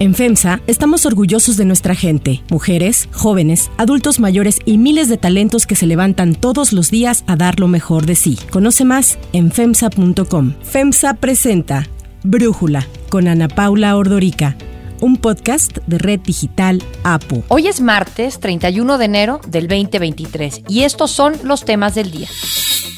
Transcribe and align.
En 0.00 0.14
FEMSA 0.14 0.62
estamos 0.66 1.04
orgullosos 1.04 1.58
de 1.58 1.66
nuestra 1.66 1.94
gente, 1.94 2.42
mujeres, 2.48 3.06
jóvenes, 3.12 3.70
adultos 3.76 4.18
mayores 4.18 4.58
y 4.64 4.78
miles 4.78 5.10
de 5.10 5.18
talentos 5.18 5.66
que 5.66 5.76
se 5.76 5.86
levantan 5.86 6.34
todos 6.34 6.72
los 6.72 6.90
días 6.90 7.22
a 7.26 7.36
dar 7.36 7.60
lo 7.60 7.68
mejor 7.68 8.06
de 8.06 8.14
sí. 8.14 8.38
Conoce 8.50 8.86
más 8.86 9.18
en 9.34 9.52
FEMSA.com. 9.52 10.54
FEMSA 10.62 11.14
presenta 11.14 11.86
Brújula 12.22 12.86
con 13.10 13.28
Ana 13.28 13.48
Paula 13.48 13.94
Ordorica 13.94 14.56
un 15.00 15.16
podcast 15.16 15.78
de 15.86 15.98
Red 15.98 16.20
Digital 16.20 16.82
APU. 17.04 17.42
Hoy 17.48 17.68
es 17.68 17.80
martes 17.80 18.38
31 18.40 18.98
de 18.98 19.04
enero 19.04 19.40
del 19.48 19.66
2023 19.68 20.62
y 20.68 20.82
estos 20.82 21.10
son 21.10 21.34
los 21.42 21.64
temas 21.64 21.94
del 21.94 22.10
día. 22.10 22.28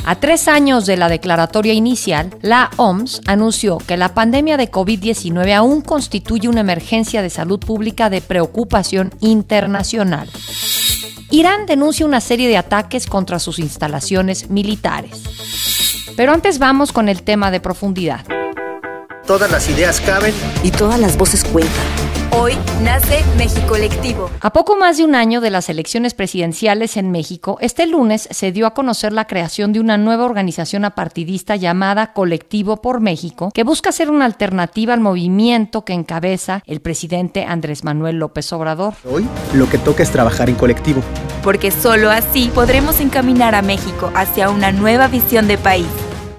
A 0.05 0.17
tres 0.17 0.49
años 0.49 0.85
de 0.87 0.97
la 0.97 1.09
declaratoria 1.09 1.73
inicial, 1.73 2.31
la 2.43 2.71
OMS 2.77 3.21
anunció 3.27 3.79
que 3.79 3.97
la 3.97 4.15
pandemia 4.15 4.57
de 4.57 4.71
COVID-19 4.71 5.55
aún 5.55 5.81
constituye 5.81 6.49
una 6.49 6.61
emergencia 6.61 7.23
de 7.23 7.31
salud 7.31 7.61
pública 7.61 8.11
de 8.11 8.21
preocupación 8.21 9.13
internacional. 9.21 10.29
Irán 11.31 11.67
denuncia 11.67 12.05
una 12.05 12.21
serie 12.21 12.49
de 12.49 12.57
ataques 12.57 13.07
contra 13.07 13.39
sus 13.39 13.59
instalaciones 13.59 14.51
militares. 14.51 15.23
Pero 16.17 16.33
antes 16.33 16.59
vamos 16.59 16.93
con 16.93 17.09
el 17.09 17.23
tema 17.23 17.51
de 17.51 17.61
profundidad. 17.61 18.27
Todas 19.27 19.51
las 19.51 19.69
ideas 19.69 20.01
caben 20.01 20.35
y 20.63 20.73
todas 20.73 20.99
las 20.99 21.17
voces 21.17 21.45
cuentan. 21.45 22.02
Hoy 22.35 22.55
nace 22.83 23.23
México 23.37 23.67
Colectivo. 23.69 24.31
A 24.41 24.53
poco 24.53 24.77
más 24.77 24.97
de 24.97 25.05
un 25.05 25.15
año 25.15 25.41
de 25.41 25.51
las 25.51 25.69
elecciones 25.69 26.15
presidenciales 26.15 26.97
en 26.97 27.11
México, 27.11 27.59
este 27.61 27.87
lunes 27.87 28.27
se 28.31 28.53
dio 28.53 28.67
a 28.67 28.75
conocer 28.75 29.13
la 29.13 29.27
creación 29.27 29.73
de 29.73 29.81
una 29.81 29.99
nueva 29.99 30.25
organización 30.25 30.85
apartidista 30.85 31.57
llamada 31.57 32.13
Colectivo 32.15 32.79
por 32.81 33.01
México, 33.01 33.51
que 33.53 33.65
busca 33.65 33.93
ser 33.93 34.11
una 34.11 34.25
alternativa 34.25 34.95
al 34.95 35.01
movimiento 35.01 35.85
que 35.85 35.93
encabeza 35.93 36.63
el 36.67 36.81
presidente 36.81 37.45
Andrés 37.45 37.85
Manuel 37.85 38.17
López 38.17 38.51
Obrador. 38.53 38.95
Hoy 39.11 39.27
lo 39.55 39.69
que 39.69 39.79
toca 39.79 40.03
es 40.03 40.11
trabajar 40.11 40.49
en 40.49 40.57
colectivo. 40.57 41.03
Porque 41.45 41.71
solo 41.71 42.11
así 42.11 42.51
podremos 42.55 43.01
encaminar 43.01 43.55
a 43.55 43.63
México 43.63 44.11
hacia 44.15 44.49
una 44.49 44.73
nueva 44.73 45.09
visión 45.09 45.49
de 45.49 45.59
país 45.59 45.87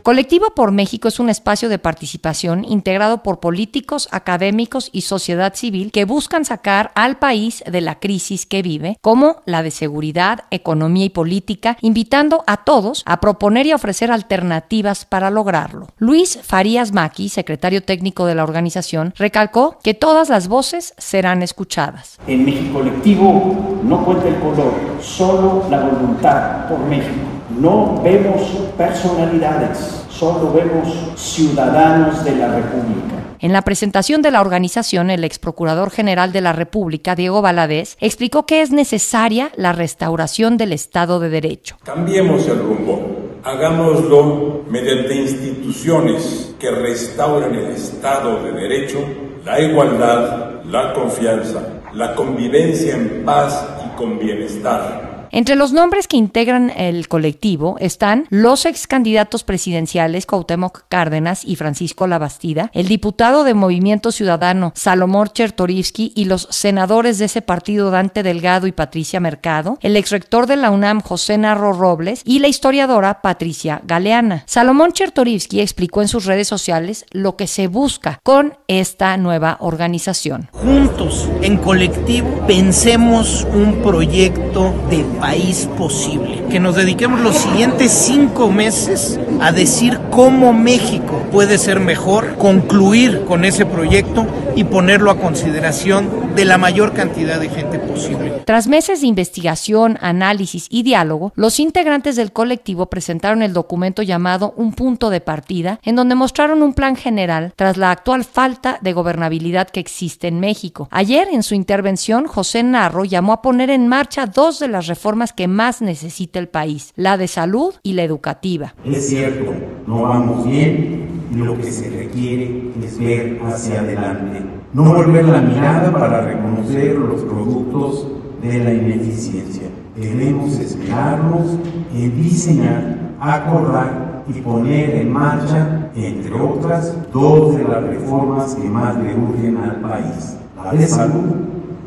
Colectivo 0.03 0.47
por 0.53 0.73
México 0.73 1.07
es 1.07 1.21
un 1.21 1.29
espacio 1.29 1.69
de 1.69 1.79
participación 1.79 2.65
integrado 2.65 3.23
por 3.23 3.39
políticos, 3.39 4.09
académicos 4.11 4.89
y 4.91 5.01
sociedad 5.01 5.55
civil 5.55 5.93
que 5.93 6.03
buscan 6.03 6.43
sacar 6.43 6.91
al 6.93 7.19
país 7.19 7.63
de 7.65 7.79
la 7.79 8.01
crisis 8.01 8.45
que 8.45 8.61
vive, 8.61 8.97
como 8.99 9.37
la 9.45 9.63
de 9.63 9.71
seguridad, 9.71 10.43
economía 10.51 11.05
y 11.05 11.09
política, 11.09 11.77
invitando 11.79 12.43
a 12.47 12.65
todos 12.65 13.03
a 13.05 13.21
proponer 13.21 13.65
y 13.65 13.71
ofrecer 13.71 14.11
alternativas 14.11 15.05
para 15.05 15.29
lograrlo. 15.29 15.87
Luis 15.99 16.37
Farías 16.43 16.91
Maki, 16.91 17.29
secretario 17.29 17.81
técnico 17.81 18.25
de 18.25 18.35
la 18.35 18.43
organización, 18.43 19.13
recalcó 19.17 19.79
que 19.81 19.93
todas 19.93 20.27
las 20.27 20.49
voces 20.49 20.93
serán 20.97 21.41
escuchadas. 21.43 22.19
En 22.27 22.43
México 22.43 22.79
Colectivo 22.79 23.79
no 23.81 24.03
cuenta 24.03 24.27
el 24.27 24.35
color, 24.39 24.73
solo 25.01 25.65
la 25.69 25.79
voluntad 25.79 26.67
por 26.67 26.79
México. 26.79 27.42
No 27.63 28.01
vemos 28.03 28.41
personalidades, 28.77 30.05
solo 30.09 30.51
vemos 30.51 30.85
ciudadanos 31.15 32.21
de 32.25 32.35
la 32.35 32.53
República. 32.55 33.37
En 33.39 33.53
la 33.53 33.61
presentación 33.61 34.21
de 34.21 34.31
la 34.31 34.41
organización, 34.41 35.09
el 35.09 35.23
ex 35.23 35.39
procurador 35.39 35.89
general 35.89 36.33
de 36.33 36.41
la 36.41 36.51
República, 36.51 37.15
Diego 37.15 37.41
Valadez, 37.41 37.95
explicó 38.01 38.45
que 38.45 38.63
es 38.63 38.71
necesaria 38.71 39.49
la 39.55 39.71
restauración 39.71 40.57
del 40.57 40.73
Estado 40.73 41.21
de 41.21 41.29
Derecho. 41.29 41.77
Cambiemos 41.85 42.45
el 42.49 42.59
rumbo. 42.59 42.99
Hagámoslo 43.45 44.63
mediante 44.69 45.15
instituciones 45.15 46.55
que 46.59 46.69
restauren 46.69 47.55
el 47.55 47.71
Estado 47.71 48.43
de 48.43 48.51
Derecho, 48.51 48.99
la 49.45 49.61
igualdad, 49.61 50.65
la 50.65 50.91
confianza, 50.91 51.81
la 51.93 52.13
convivencia 52.13 52.93
en 52.93 53.23
paz 53.23 53.65
y 53.85 53.97
con 53.97 54.19
bienestar 54.19 55.12
entre 55.33 55.55
los 55.55 55.73
nombres 55.73 56.07
que 56.07 56.15
integran 56.15 56.69
el 56.69 57.07
colectivo 57.07 57.75
están 57.79 58.27
los 58.29 58.67
ex 58.67 58.85
candidatos 58.85 59.43
presidenciales 59.43 60.27
Cuauhtémoc 60.27 60.83
Cárdenas 60.89 61.43
y 61.43 61.55
Francisco 61.55 62.05
Labastida, 62.05 62.69
el 62.71 62.87
diputado 62.87 63.43
de 63.43 63.55
Movimiento 63.55 64.11
Ciudadano 64.11 64.71
Salomón 64.75 65.29
Chertorivsky 65.33 66.13
y 66.15 66.25
los 66.25 66.47
senadores 66.51 67.17
de 67.17 67.25
ese 67.25 67.41
partido 67.41 67.89
Dante 67.89 68.21
Delgado 68.21 68.67
y 68.67 68.71
Patricia 68.73 69.19
Mercado, 69.19 69.79
el 69.81 69.97
ex 69.97 70.11
rector 70.11 70.45
de 70.45 70.55
la 70.55 70.69
UNAM 70.69 71.01
José 71.01 71.39
Narro 71.39 71.73
Robles 71.73 72.21
y 72.25 72.37
la 72.37 72.47
historiadora 72.47 73.21
Patricia 73.21 73.81
Galeana. 73.85 74.43
Salomón 74.45 74.91
Chertorivsky 74.91 75.61
explicó 75.61 76.03
en 76.03 76.09
sus 76.09 76.25
redes 76.25 76.47
sociales 76.47 77.05
lo 77.09 77.37
que 77.37 77.47
se 77.47 77.65
busca 77.65 78.19
con 78.21 78.55
esta 78.67 79.17
nueva 79.17 79.57
organización. 79.61 80.49
Juntos, 80.51 81.27
en 81.41 81.57
colectivo, 81.57 82.45
pensemos 82.45 83.47
un 83.51 83.81
proyecto 83.81 84.75
de 84.91 85.03
país 85.23 85.65
posible. 85.77 86.42
Que 86.53 86.59
nos 86.59 86.75
dediquemos 86.75 87.19
los 87.21 87.35
siguientes 87.35 87.91
cinco 87.91 88.51
meses 88.51 89.19
a 89.41 89.51
decir 89.51 89.99
cómo 90.11 90.53
México 90.53 91.19
puede 91.31 91.57
ser 91.57 91.79
mejor, 91.79 92.35
concluir 92.37 93.25
con 93.25 93.43
ese 93.43 93.65
proyecto 93.65 94.27
y 94.55 94.63
ponerlo 94.63 95.09
a 95.09 95.17
consideración 95.17 96.35
de 96.35 96.45
la 96.45 96.59
mayor 96.59 96.93
cantidad 96.93 97.39
de 97.39 97.49
gente 97.49 97.79
posible. 97.79 98.43
Tras 98.45 98.67
meses 98.67 99.01
de 99.01 99.07
investigación, 99.07 99.97
análisis 100.01 100.67
y 100.69 100.83
diálogo, 100.83 101.31
los 101.35 101.59
integrantes 101.59 102.15
del 102.15 102.31
colectivo 102.31 102.87
presentaron 102.87 103.41
el 103.41 103.53
documento 103.53 104.03
llamado 104.03 104.53
Un 104.57 104.73
punto 104.73 105.09
de 105.09 105.21
partida, 105.21 105.79
en 105.81 105.95
donde 105.95 106.15
mostraron 106.15 106.61
un 106.61 106.73
plan 106.73 106.95
general 106.95 107.53
tras 107.55 107.77
la 107.77 107.91
actual 107.91 108.25
falta 108.25 108.77
de 108.81 108.93
gobernabilidad 108.93 109.69
que 109.69 109.79
existe 109.79 110.27
en 110.27 110.39
México. 110.39 110.87
Ayer, 110.91 111.27
en 111.31 111.41
su 111.41 111.55
intervención, 111.55 112.27
José 112.27 112.61
Narro 112.63 113.05
llamó 113.05 113.33
a 113.33 113.41
poner 113.41 113.69
en 113.69 113.87
marcha 113.87 114.25
dos 114.27 114.59
de 114.59 114.67
las 114.67 114.87
reformas 114.87 115.33
que 115.33 115.47
más 115.47 115.81
necesita 115.81 116.39
el 116.39 116.42
país, 116.47 116.93
la 116.95 117.17
de 117.17 117.27
salud 117.27 117.73
y 117.83 117.93
la 117.93 118.03
educativa. 118.03 118.75
Es 118.85 119.09
cierto, 119.09 119.53
no 119.87 120.03
vamos 120.03 120.47
bien 120.47 121.07
y 121.31 121.37
lo 121.37 121.57
que 121.57 121.71
se 121.71 121.89
requiere 121.89 122.71
es 122.83 122.99
ver 122.99 123.39
hacia 123.45 123.79
adelante. 123.79 124.41
No 124.73 124.93
volver 124.93 125.25
la 125.25 125.41
mirada 125.41 125.91
para 125.91 126.21
reconocer 126.21 126.95
los 126.95 127.21
productos 127.21 128.07
de 128.41 128.63
la 128.63 128.73
ineficiencia. 128.73 129.63
Debemos 129.95 130.57
esperarnos 130.59 131.57
en 131.93 132.21
diseñar, 132.21 132.97
acordar 133.19 134.23
y 134.27 134.33
poner 134.41 134.95
en 134.95 135.11
marcha, 135.11 135.91
entre 135.95 136.33
otras, 136.33 136.95
dos 137.11 137.55
de 137.55 137.63
las 137.63 137.83
reformas 137.83 138.55
que 138.55 138.67
más 138.67 138.95
le 138.97 139.15
urgen 139.15 139.57
al 139.57 139.81
país. 139.81 140.37
La 140.55 140.71
de 140.73 140.87
salud 140.87 141.35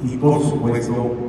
y 0.04 0.16
por 0.16 0.42
supuesto 0.42 1.25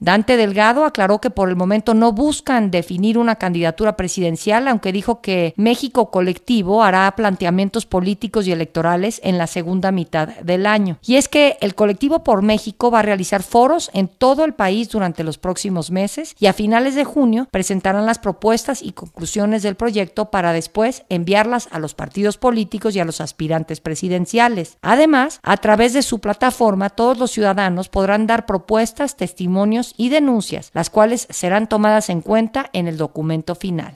Dante 0.00 0.36
Delgado 0.36 0.84
aclaró 0.84 1.20
que 1.20 1.30
por 1.30 1.48
el 1.48 1.56
momento 1.56 1.94
no 1.94 2.12
buscan 2.12 2.70
definir 2.70 3.18
una 3.18 3.36
candidatura 3.36 3.96
presidencial, 3.96 4.68
aunque 4.68 4.92
dijo 4.92 5.20
que 5.20 5.54
México 5.56 6.10
Colectivo 6.10 6.82
hará 6.82 7.10
planteamientos 7.16 7.86
políticos 7.86 8.46
y 8.46 8.52
electorales 8.52 9.20
en 9.24 9.38
la 9.38 9.46
segunda 9.46 9.92
mitad 9.92 10.28
del 10.28 10.66
año. 10.66 10.98
Y 11.04 11.16
es 11.16 11.28
que 11.28 11.56
el 11.60 11.74
Colectivo 11.74 12.24
por 12.24 12.42
México 12.42 12.90
va 12.90 13.00
a 13.00 13.02
realizar 13.02 13.42
foros 13.42 13.90
en 13.92 14.08
todo 14.08 14.44
el 14.44 14.54
país 14.54 14.88
durante 14.88 15.24
los 15.24 15.38
próximos 15.38 15.90
meses 15.90 16.34
y 16.38 16.46
a 16.46 16.52
finales 16.52 16.94
de 16.94 17.04
junio 17.04 17.48
presentarán 17.50 18.06
las 18.06 18.18
propuestas 18.18 18.82
y 18.82 18.92
conclusiones 18.92 19.62
del 19.62 19.74
proyecto 19.74 20.30
para 20.30 20.52
después 20.52 21.04
enviarlas 21.08 21.68
a 21.70 21.78
los 21.78 21.94
partidos 21.94 22.38
políticos 22.38 22.94
y 22.94 23.00
a 23.00 23.04
los 23.04 23.20
aspirantes 23.20 23.80
presidenciales. 23.80 24.78
Además, 24.82 25.40
a 25.42 25.56
través 25.56 25.92
de 25.92 26.02
su 26.02 26.20
plataforma, 26.20 26.90
todos 26.90 27.18
los 27.18 27.30
ciudadanos 27.30 27.88
podrán 27.88 28.26
dar 28.26 28.46
propuestas, 28.46 28.77
testimonios 29.16 29.94
y 29.96 30.08
denuncias, 30.08 30.70
las 30.74 30.90
cuales 30.90 31.26
serán 31.30 31.68
tomadas 31.68 32.08
en 32.10 32.20
cuenta 32.20 32.70
en 32.72 32.88
el 32.88 32.96
documento 32.96 33.54
final. 33.54 33.92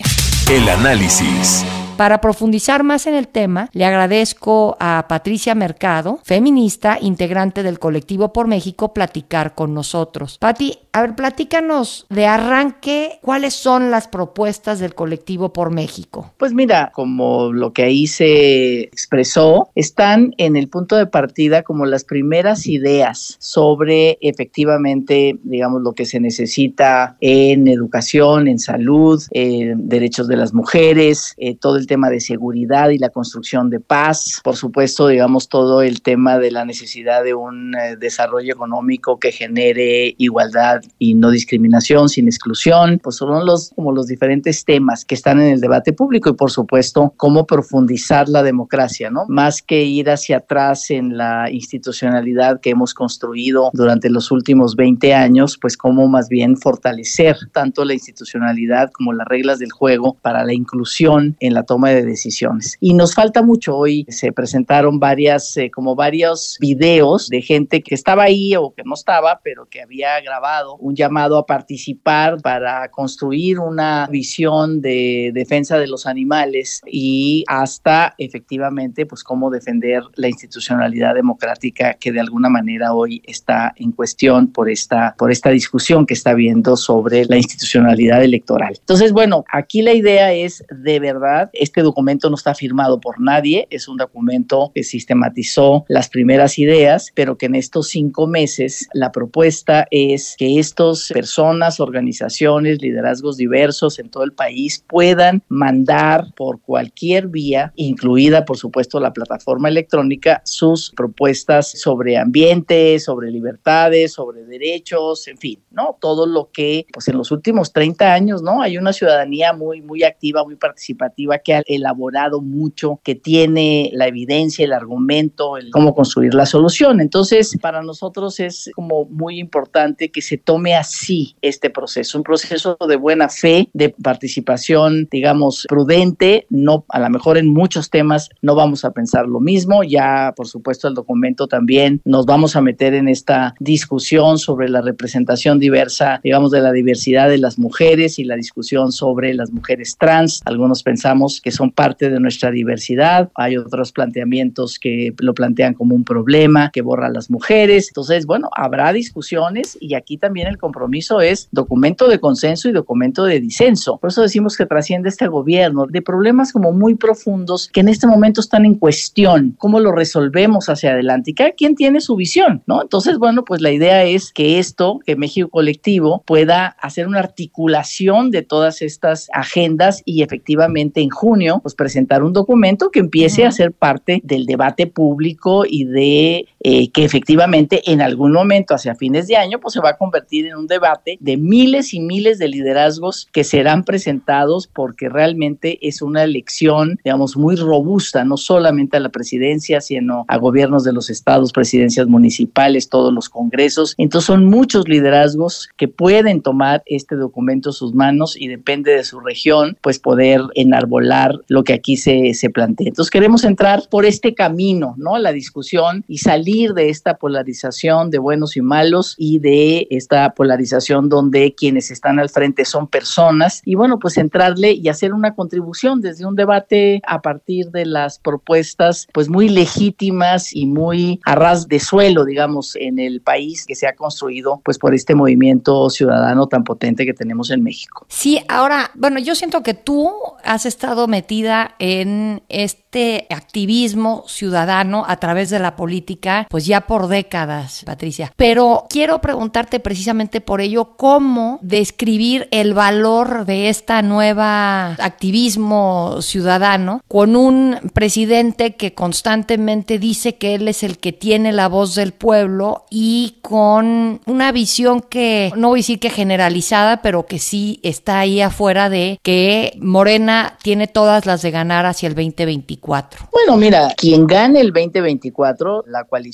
El 0.50 0.68
análisis. 0.68 1.64
Para 1.96 2.20
profundizar 2.20 2.82
más 2.82 3.06
en 3.06 3.14
el 3.14 3.28
tema, 3.28 3.68
le 3.72 3.84
agradezco 3.84 4.76
a 4.80 5.06
Patricia 5.08 5.54
Mercado, 5.54 6.18
feminista, 6.24 6.98
integrante 7.00 7.62
del 7.62 7.78
colectivo 7.78 8.32
Por 8.32 8.48
México, 8.48 8.92
platicar 8.94 9.54
con 9.54 9.74
nosotros. 9.74 10.38
Pati, 10.38 10.78
a 10.92 11.02
ver, 11.02 11.14
platícanos 11.14 12.06
de 12.08 12.26
arranque, 12.26 13.18
¿cuáles 13.22 13.54
son 13.54 13.90
las 13.90 14.08
propuestas 14.08 14.80
del 14.80 14.94
colectivo 14.94 15.52
Por 15.52 15.70
México? 15.70 16.32
Pues 16.38 16.54
mira, 16.54 16.90
como 16.94 17.52
lo 17.52 17.72
que 17.72 17.84
ahí 17.84 18.06
se 18.06 18.82
expresó, 18.82 19.70
están 19.74 20.34
en 20.38 20.56
el 20.56 20.68
punto 20.68 20.96
de 20.96 21.06
partida 21.06 21.62
como 21.62 21.86
las 21.86 22.04
primeras 22.04 22.66
ideas 22.66 23.36
sobre 23.38 24.18
efectivamente, 24.20 25.38
digamos, 25.44 25.82
lo 25.82 25.92
que 25.92 26.04
se 26.04 26.20
necesita 26.20 27.16
en 27.20 27.68
educación, 27.68 28.48
en 28.48 28.58
salud, 28.58 29.22
en 29.30 29.88
derechos 29.88 30.28
de 30.28 30.36
las 30.36 30.52
mujeres, 30.54 31.34
eh, 31.36 31.54
todo 31.56 31.76
el 31.76 31.81
el 31.82 31.86
tema 31.88 32.08
de 32.08 32.20
seguridad 32.20 32.90
y 32.90 32.98
la 32.98 33.10
construcción 33.10 33.68
de 33.68 33.80
paz, 33.80 34.40
por 34.42 34.56
supuesto, 34.56 35.08
digamos, 35.08 35.48
todo 35.48 35.82
el 35.82 36.00
tema 36.00 36.38
de 36.38 36.50
la 36.50 36.64
necesidad 36.64 37.24
de 37.24 37.34
un 37.34 37.74
eh, 37.74 37.96
desarrollo 37.96 38.54
económico 38.54 39.18
que 39.18 39.32
genere 39.32 40.14
igualdad 40.16 40.80
y 40.98 41.14
no 41.14 41.30
discriminación, 41.30 42.08
sin 42.08 42.26
exclusión, 42.28 43.00
pues 43.02 43.16
son 43.16 43.44
los 43.44 43.72
como 43.74 43.92
los 43.92 44.06
diferentes 44.06 44.64
temas 44.64 45.04
que 45.04 45.14
están 45.14 45.40
en 45.40 45.48
el 45.54 45.60
debate 45.60 45.92
público 45.92 46.30
y 46.30 46.34
por 46.34 46.50
supuesto 46.50 47.12
cómo 47.16 47.46
profundizar 47.46 48.28
la 48.28 48.42
democracia, 48.42 49.10
¿no? 49.10 49.24
Más 49.28 49.60
que 49.60 49.82
ir 49.82 50.08
hacia 50.08 50.38
atrás 50.38 50.90
en 50.90 51.16
la 51.16 51.50
institucionalidad 51.50 52.60
que 52.60 52.70
hemos 52.70 52.94
construido 52.94 53.70
durante 53.72 54.08
los 54.08 54.30
últimos 54.30 54.76
20 54.76 55.14
años, 55.14 55.58
pues 55.60 55.76
cómo 55.76 56.06
más 56.06 56.28
bien 56.28 56.56
fortalecer 56.56 57.36
tanto 57.52 57.84
la 57.84 57.94
institucionalidad 57.94 58.90
como 58.92 59.12
las 59.12 59.26
reglas 59.26 59.58
del 59.58 59.72
juego 59.72 60.16
para 60.22 60.44
la 60.44 60.52
inclusión 60.52 61.36
en 61.40 61.54
la 61.54 61.64
toma 61.72 61.88
de 61.88 62.04
decisiones. 62.04 62.76
Y 62.80 62.92
nos 62.92 63.14
falta 63.14 63.40
mucho 63.40 63.74
hoy, 63.74 64.04
se 64.10 64.30
presentaron 64.30 65.00
varias, 65.00 65.56
eh, 65.56 65.70
como 65.70 65.94
varios 65.94 66.58
videos 66.60 67.30
de 67.30 67.40
gente 67.40 67.82
que 67.82 67.94
estaba 67.94 68.24
ahí 68.24 68.54
o 68.56 68.74
que 68.74 68.82
no 68.84 68.92
estaba, 68.92 69.40
pero 69.42 69.64
que 69.70 69.80
había 69.80 70.20
grabado 70.20 70.76
un 70.76 70.94
llamado 70.94 71.38
a 71.38 71.46
participar 71.46 72.42
para 72.42 72.90
construir 72.90 73.58
una 73.58 74.06
visión 74.10 74.82
de 74.82 75.30
defensa 75.32 75.78
de 75.78 75.86
los 75.86 76.04
animales 76.04 76.82
y 76.86 77.42
hasta 77.48 78.14
efectivamente 78.18 79.06
pues 79.06 79.24
cómo 79.24 79.50
defender 79.50 80.02
la 80.16 80.28
institucionalidad 80.28 81.14
democrática 81.14 81.94
que 81.94 82.12
de 82.12 82.20
alguna 82.20 82.50
manera 82.50 82.92
hoy 82.92 83.22
está 83.24 83.72
en 83.76 83.92
cuestión 83.92 84.48
por 84.52 84.68
esta 84.68 85.14
por 85.16 85.32
esta 85.32 85.48
discusión 85.48 86.04
que 86.04 86.12
está 86.12 86.32
habiendo 86.32 86.76
sobre 86.76 87.24
la 87.24 87.38
institucionalidad 87.38 88.22
electoral. 88.22 88.74
Entonces, 88.78 89.12
bueno, 89.12 89.46
aquí 89.50 89.80
la 89.80 89.94
idea 89.94 90.34
es 90.34 90.62
de 90.70 91.00
verdad, 91.00 91.48
este 91.62 91.82
documento 91.82 92.28
no 92.28 92.36
está 92.36 92.54
firmado 92.54 93.00
por 93.00 93.20
nadie, 93.20 93.66
es 93.70 93.88
un 93.88 93.96
documento 93.96 94.72
que 94.74 94.82
sistematizó 94.82 95.84
las 95.88 96.08
primeras 96.08 96.58
ideas, 96.58 97.12
pero 97.14 97.38
que 97.38 97.46
en 97.46 97.54
estos 97.54 97.88
cinco 97.88 98.26
meses 98.26 98.88
la 98.92 99.12
propuesta 99.12 99.86
es 99.90 100.34
que 100.36 100.58
estas 100.58 101.08
personas, 101.12 101.80
organizaciones, 101.80 102.82
liderazgos 102.82 103.36
diversos 103.36 103.98
en 103.98 104.10
todo 104.10 104.24
el 104.24 104.32
país 104.32 104.84
puedan 104.88 105.42
mandar 105.48 106.26
por 106.36 106.60
cualquier 106.60 107.28
vía, 107.28 107.72
incluida 107.76 108.44
por 108.44 108.56
supuesto 108.56 108.98
la 109.00 109.12
plataforma 109.12 109.68
electrónica, 109.68 110.42
sus 110.44 110.90
propuestas 110.90 111.70
sobre 111.70 112.18
ambiente, 112.18 112.98
sobre 112.98 113.30
libertades, 113.30 114.12
sobre 114.12 114.44
derechos, 114.44 115.28
en 115.28 115.38
fin, 115.38 115.60
¿no? 115.70 115.96
Todo 116.00 116.26
lo 116.26 116.50
que 116.52 116.86
pues 116.92 117.08
en 117.08 117.16
los 117.16 117.30
últimos 117.30 117.72
30 117.72 118.12
años, 118.12 118.42
¿no? 118.42 118.62
Hay 118.62 118.78
una 118.78 118.92
ciudadanía 118.92 119.52
muy 119.52 119.80
muy 119.80 120.02
activa, 120.02 120.44
muy 120.44 120.56
participativa 120.56 121.38
que 121.38 121.51
elaborado 121.66 122.40
mucho, 122.40 123.00
que 123.02 123.14
tiene 123.14 123.90
la 123.92 124.06
evidencia, 124.06 124.64
el 124.64 124.72
argumento, 124.72 125.56
el 125.56 125.70
cómo 125.70 125.94
construir 125.94 126.34
la 126.34 126.46
solución. 126.46 127.00
Entonces, 127.00 127.56
para 127.60 127.82
nosotros 127.82 128.40
es 128.40 128.70
como 128.74 129.04
muy 129.06 129.38
importante 129.38 130.10
que 130.10 130.22
se 130.22 130.38
tome 130.38 130.74
así 130.74 131.36
este 131.42 131.70
proceso, 131.70 132.18
un 132.18 132.24
proceso 132.24 132.76
de 132.88 132.96
buena 132.96 133.28
fe, 133.28 133.68
de 133.72 133.90
participación, 133.90 135.08
digamos, 135.10 135.66
prudente, 135.68 136.46
no 136.50 136.84
a 136.88 137.00
lo 137.00 137.10
mejor 137.10 137.38
en 137.38 137.48
muchos 137.48 137.90
temas 137.90 138.28
no 138.40 138.54
vamos 138.54 138.84
a 138.84 138.92
pensar 138.92 139.26
lo 139.26 139.40
mismo, 139.40 139.82
ya 139.84 140.32
por 140.36 140.46
supuesto 140.46 140.88
el 140.88 140.94
documento 140.94 141.46
también 141.46 142.00
nos 142.04 142.26
vamos 142.26 142.56
a 142.56 142.60
meter 142.60 142.94
en 142.94 143.08
esta 143.08 143.54
discusión 143.58 144.38
sobre 144.38 144.68
la 144.68 144.80
representación 144.80 145.58
diversa, 145.58 146.20
digamos, 146.22 146.50
de 146.50 146.60
la 146.60 146.72
diversidad 146.72 147.28
de 147.28 147.38
las 147.38 147.58
mujeres 147.58 148.18
y 148.18 148.24
la 148.24 148.36
discusión 148.36 148.92
sobre 148.92 149.34
las 149.34 149.50
mujeres 149.50 149.96
trans. 149.98 150.40
Algunos 150.44 150.82
pensamos 150.82 151.40
que 151.42 151.50
son 151.50 151.70
parte 151.70 152.10
de 152.10 152.20
nuestra 152.20 152.50
diversidad, 152.50 153.30
hay 153.34 153.56
otros 153.56 153.92
planteamientos 153.92 154.78
que 154.78 155.14
lo 155.18 155.34
plantean 155.34 155.74
como 155.74 155.94
un 155.94 156.04
problema, 156.04 156.70
que 156.72 156.82
borra 156.82 157.06
a 157.06 157.10
las 157.10 157.30
mujeres. 157.30 157.88
Entonces, 157.88 158.26
bueno, 158.26 158.48
habrá 158.56 158.92
discusiones 158.92 159.76
y 159.80 159.94
aquí 159.94 160.16
también 160.16 160.48
el 160.48 160.58
compromiso 160.58 161.20
es 161.20 161.48
documento 161.52 162.08
de 162.08 162.20
consenso 162.20 162.68
y 162.68 162.72
documento 162.72 163.24
de 163.24 163.40
disenso. 163.40 163.98
Por 163.98 164.10
eso 164.10 164.22
decimos 164.22 164.56
que 164.56 164.66
trasciende 164.66 165.08
este 165.08 165.26
gobierno 165.26 165.86
de 165.86 166.02
problemas 166.02 166.52
como 166.52 166.72
muy 166.72 166.94
profundos 166.94 167.68
que 167.72 167.80
en 167.80 167.88
este 167.88 168.06
momento 168.06 168.40
están 168.40 168.64
en 168.64 168.74
cuestión. 168.74 169.54
¿Cómo 169.58 169.80
lo 169.80 169.92
resolvemos 169.92 170.68
hacia 170.68 170.92
adelante? 170.92 171.32
Y 171.32 171.34
cada 171.34 171.52
quien 171.52 171.74
tiene 171.74 172.00
su 172.00 172.16
visión, 172.16 172.62
¿no? 172.66 172.82
Entonces, 172.82 173.18
bueno, 173.18 173.44
pues 173.44 173.60
la 173.60 173.72
idea 173.72 174.04
es 174.04 174.32
que 174.32 174.58
esto, 174.58 175.00
que 175.04 175.16
México 175.16 175.48
Colectivo 175.48 176.22
pueda 176.26 176.66
hacer 176.80 177.06
una 177.08 177.18
articulación 177.18 178.30
de 178.30 178.42
todas 178.42 178.82
estas 178.82 179.28
agendas 179.32 180.02
y 180.04 180.22
efectivamente 180.22 181.00
en 181.00 181.10
junio, 181.10 181.31
pues 181.62 181.74
presentar 181.74 182.22
un 182.22 182.32
documento 182.32 182.90
que 182.90 183.00
empiece 183.00 183.44
a 183.44 183.52
ser 183.52 183.72
parte 183.72 184.20
del 184.24 184.46
debate 184.46 184.86
público 184.86 185.64
y 185.66 185.84
de 185.84 186.46
eh, 186.64 186.90
que 186.90 187.04
efectivamente 187.04 187.82
en 187.90 188.00
algún 188.00 188.32
momento 188.32 188.74
hacia 188.74 188.94
fines 188.94 189.26
de 189.26 189.36
año, 189.36 189.58
pues 189.58 189.74
se 189.74 189.80
va 189.80 189.90
a 189.90 189.96
convertir 189.96 190.46
en 190.46 190.54
un 190.54 190.68
debate 190.68 191.18
de 191.18 191.36
miles 191.36 191.92
y 191.92 191.98
miles 191.98 192.38
de 192.38 192.46
liderazgos 192.46 193.28
que 193.32 193.42
serán 193.42 193.82
presentados 193.82 194.68
porque 194.68 195.08
realmente 195.08 195.80
es 195.82 196.02
una 196.02 196.22
elección, 196.22 197.00
digamos, 197.02 197.36
muy 197.36 197.56
robusta, 197.56 198.24
no 198.24 198.36
solamente 198.36 198.96
a 198.96 199.00
la 199.00 199.08
presidencia, 199.08 199.80
sino 199.80 200.24
a 200.28 200.36
gobiernos 200.38 200.84
de 200.84 200.92
los 200.92 201.10
estados, 201.10 201.50
presidencias 201.50 202.06
municipales, 202.06 202.88
todos 202.88 203.12
los 203.12 203.28
congresos. 203.28 203.94
Entonces 203.98 204.26
son 204.26 204.46
muchos 204.46 204.86
liderazgos 204.88 205.68
que 205.76 205.88
pueden 205.88 206.42
tomar 206.42 206.84
este 206.86 207.16
documento 207.16 207.70
en 207.70 207.74
sus 207.74 207.92
manos 207.92 208.36
y 208.40 208.46
depende 208.46 208.92
de 208.92 209.02
su 209.02 209.18
región, 209.18 209.76
pues 209.80 209.98
poder 209.98 210.40
enarbolar 210.54 211.40
lo 211.48 211.64
que 211.64 211.72
aquí 211.72 211.96
se, 211.96 212.34
se 212.34 212.50
plantea. 212.50 212.86
Entonces 212.86 213.10
queremos 213.10 213.42
entrar 213.42 213.82
por 213.90 214.04
este 214.04 214.32
camino, 214.34 214.94
¿no? 214.96 215.18
La 215.18 215.32
discusión 215.32 216.04
y 216.06 216.18
salir 216.18 216.51
de 216.74 216.90
esta 216.90 217.16
polarización 217.16 218.10
de 218.10 218.18
buenos 218.18 218.56
y 218.56 218.60
malos 218.60 219.14
y 219.16 219.38
de 219.38 219.86
esta 219.90 220.34
polarización 220.34 221.08
donde 221.08 221.54
quienes 221.54 221.90
están 221.90 222.18
al 222.18 222.28
frente 222.28 222.64
son 222.64 222.86
personas 222.86 223.62
y 223.64 223.74
bueno, 223.74 223.98
pues 223.98 224.18
entrarle 224.18 224.72
y 224.72 224.88
hacer 224.88 225.14
una 225.14 225.34
contribución 225.34 226.00
desde 226.00 226.26
un 226.26 226.36
debate 226.36 227.00
a 227.06 227.22
partir 227.22 227.70
de 227.70 227.86
las 227.86 228.18
propuestas 228.18 229.08
pues 229.12 229.28
muy 229.28 229.48
legítimas 229.48 230.54
y 230.54 230.66
muy 230.66 231.20
a 231.24 231.34
ras 231.34 231.68
de 231.68 231.80
suelo, 231.80 232.24
digamos, 232.24 232.76
en 232.76 232.98
el 232.98 233.22
país 233.22 233.64
que 233.66 233.74
se 233.74 233.86
ha 233.86 233.94
construido 233.94 234.60
pues 234.64 234.78
por 234.78 234.94
este 234.94 235.14
movimiento 235.14 235.88
ciudadano 235.88 236.46
tan 236.48 236.64
potente 236.64 237.06
que 237.06 237.14
tenemos 237.14 237.50
en 237.50 237.62
México. 237.62 238.06
Sí, 238.08 238.40
ahora, 238.48 238.90
bueno, 238.94 239.18
yo 239.18 239.34
siento 239.34 239.62
que 239.62 239.74
tú 239.74 240.12
has 240.44 240.66
estado 240.66 241.06
metida 241.06 241.74
en 241.78 242.42
este 242.48 243.26
activismo 243.30 244.24
ciudadano 244.26 245.04
a 245.06 245.16
través 245.16 245.50
de 245.50 245.58
la 245.58 245.76
política, 245.76 246.41
pues 246.48 246.66
ya 246.66 246.82
por 246.82 247.08
décadas, 247.08 247.82
Patricia. 247.84 248.32
Pero 248.36 248.86
quiero 248.88 249.20
preguntarte 249.20 249.80
precisamente 249.80 250.40
por 250.40 250.60
ello, 250.60 250.96
¿cómo 250.96 251.58
describir 251.62 252.48
el 252.50 252.74
valor 252.74 253.44
de 253.46 253.68
esta 253.68 254.02
nueva 254.02 254.92
activismo 254.92 256.20
ciudadano 256.20 257.02
con 257.08 257.36
un 257.36 257.78
presidente 257.92 258.76
que 258.76 258.94
constantemente 258.94 259.98
dice 259.98 260.36
que 260.36 260.54
él 260.54 260.68
es 260.68 260.82
el 260.82 260.98
que 260.98 261.12
tiene 261.12 261.52
la 261.52 261.68
voz 261.68 261.94
del 261.94 262.12
pueblo 262.12 262.84
y 262.90 263.38
con 263.42 264.20
una 264.26 264.52
visión 264.52 265.00
que, 265.00 265.52
no 265.56 265.68
voy 265.68 265.78
a 265.78 265.82
decir 265.82 265.98
que 265.98 266.10
generalizada, 266.10 267.02
pero 267.02 267.26
que 267.26 267.38
sí 267.38 267.80
está 267.82 268.20
ahí 268.20 268.40
afuera 268.40 268.88
de 268.88 269.18
que 269.22 269.76
Morena 269.80 270.56
tiene 270.62 270.86
todas 270.86 271.26
las 271.26 271.42
de 271.42 271.50
ganar 271.50 271.86
hacia 271.86 272.08
el 272.08 272.14
2024? 272.14 273.28
Bueno, 273.32 273.56
mira, 273.56 273.92
quien 273.96 274.26
gane 274.26 274.60
el 274.60 274.72
2024, 274.72 275.84
la 275.86 276.04
coalición 276.04 276.31